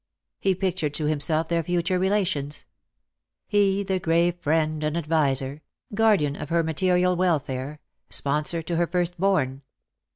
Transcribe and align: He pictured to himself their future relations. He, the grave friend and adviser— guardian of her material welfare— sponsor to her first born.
He 0.39 0.55
pictured 0.55 0.95
to 0.95 1.05
himself 1.05 1.47
their 1.47 1.61
future 1.61 1.99
relations. 1.99 2.65
He, 3.47 3.83
the 3.83 3.99
grave 3.99 4.33
friend 4.39 4.83
and 4.83 4.97
adviser— 4.97 5.61
guardian 5.93 6.35
of 6.35 6.49
her 6.49 6.63
material 6.63 7.15
welfare— 7.15 7.79
sponsor 8.09 8.63
to 8.63 8.77
her 8.77 8.87
first 8.87 9.19
born. 9.19 9.61